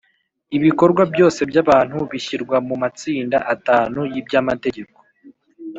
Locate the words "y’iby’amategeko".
4.13-4.97